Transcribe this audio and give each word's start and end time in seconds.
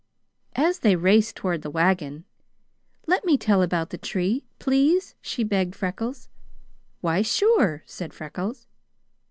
As 0.55 0.79
they 0.79 0.95
raced 0.95 1.35
toward 1.35 1.61
the 1.61 1.69
wagon 1.69 2.25
"Let 3.05 3.23
me 3.23 3.37
tell 3.37 3.61
about 3.61 3.91
the 3.91 3.99
tree, 3.99 4.47
please?" 4.57 5.13
she 5.21 5.43
begged 5.43 5.75
Freckles. 5.75 6.27
"Why, 7.01 7.21
sure!" 7.21 7.83
said 7.85 8.11
Freckles. 8.11 8.65